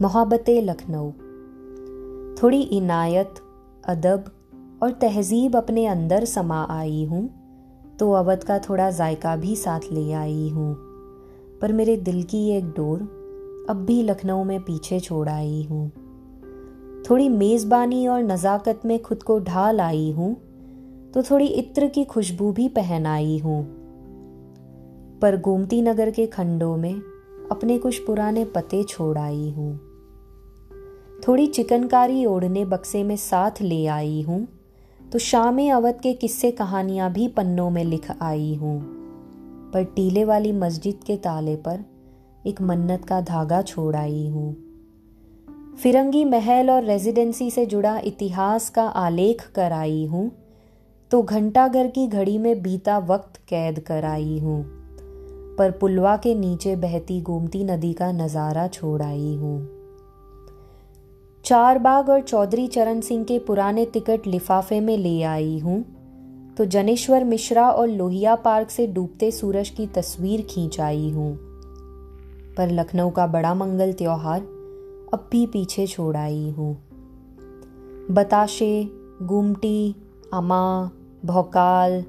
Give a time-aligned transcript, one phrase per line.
[0.00, 1.10] मोहब्बत लखनऊ।
[2.34, 3.34] थोड़ी इनायत,
[3.84, 4.30] अदब
[4.82, 7.28] और तहजीब अपने अंदर समा आई हूँ
[7.98, 10.74] तो अवध का थोड़ा जायका भी साथ ले आई हूँ।
[11.60, 13.00] पर मेरे दिल की एक डोर
[13.70, 15.88] अब भी लखनऊ में पीछे छोड़ आई हूँ।
[17.10, 20.34] थोड़ी मेज़बानी और नज़ाकत में खुद को ढाल आई हूँ
[21.14, 23.62] तो थोड़ी इत्र की खुशबू भी पहन आई हूँ।
[25.22, 26.94] पर गोमती नगर के खंडों में
[27.50, 29.89] अपने कुछ पुराने पते छोड़ आई हूँ।
[31.28, 34.46] थोड़ी चिकनकारी ओढ़ने बक्से में साथ ले आई हूँ
[35.12, 38.80] तो शाम अवध के किस्से कहानियाँ भी पन्नों में लिख आई हूँ।
[39.72, 41.84] पर टीले वाली मस्जिद के ताले पर
[42.46, 44.52] एक मन्नत का धागा छोड़ आई हूँ।
[45.82, 50.30] फिरंगी महल और रेजिडेंसी से जुड़ा इतिहास का आलेख कर आई हूँ
[51.10, 54.62] तो घंटाघर की घड़ी में बीता वक्त कैद कर आई हूँ।
[55.58, 59.79] पर पुलवा के नीचे बहती गोमती नदी का नज़ारा छोड़ आई हूँ।
[61.50, 65.84] चार बाग और चौधरी चरण सिंह के पुराने टिकट लिफाफे में ले आई हूँ।
[66.56, 71.38] तो जनेश्वर मिश्रा और लोहिया पार्क से डूबते सूरज की तस्वीर खींच आई हूँ।
[72.56, 74.40] पर लखनऊ का बड़ा मंगल त्योहार
[75.14, 76.78] अब भी पीछे छोड़ आई हूँ।
[78.10, 78.88] बताशे,
[79.22, 79.94] गुमटी,
[80.32, 80.90] अमा,
[81.24, 82.04] भौकाल,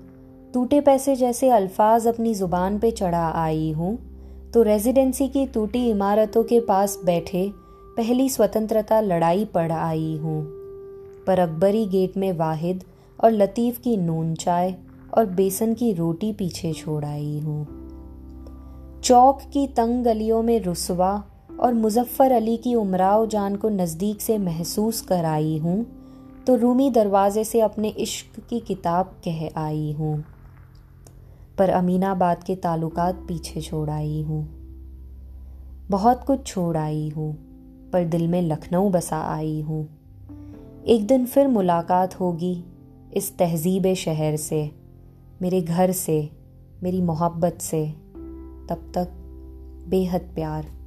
[0.53, 3.99] टूटे पैसे जैसे अल्फाज अपनी ज़ुबान पे चढ़ा आई हूँ।
[4.53, 7.51] तो रेजिडेंसी की टूटी इमारतों के पास बैठे
[7.97, 10.43] पहली स्वतंत्रता लड़ाई पढ़ आई हूँ।
[11.27, 12.83] पर अकबरी गेट में वाहिद
[13.23, 14.75] और लतीफ़ की नून चाय
[15.13, 17.65] और बेसन की रोटी पीछे छोड़ आई हूँ।
[19.03, 21.23] चौक की तंग गलियों में रुसवा
[21.59, 25.85] और मुजफ्फ़र अली की उमराव जान को नज़दीक से महसूस कर आई हूँ
[26.47, 30.25] तो रूमी दरवाजे से अपने इश्क की किताब कह आई हूँ।
[31.57, 34.43] पर अमीनाबाद के ताल्लुकात पीछे छोड़ आई हूँ।
[35.89, 37.50] बहुत कुछ छोड़ आई हूँ।
[37.93, 39.89] पर दिल में लखनऊ बसा आई हूँ।
[40.87, 42.63] एक दिन फिर मुलाकात होगी
[43.13, 44.71] इस तहजीब शहर से,
[45.41, 46.29] मेरे घर से,
[46.83, 47.87] मेरी मोहब्बत से,
[48.69, 49.07] तब तक
[49.87, 50.80] बेहद प्यार।